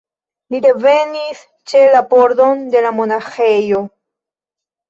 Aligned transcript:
Li 0.53 0.61
revenis 0.63 1.43
ĉe 1.73 1.83
la 1.97 2.01
pordon 2.15 2.65
de 2.77 2.83
la 2.87 2.95
monaĥejo. 3.03 3.87